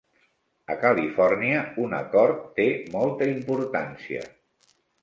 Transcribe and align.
A 0.73 0.77
California, 0.85 1.61
un 1.85 1.95
acord 1.99 2.43
té 2.59 2.69
molta 2.99 3.31
importància. 3.37 4.29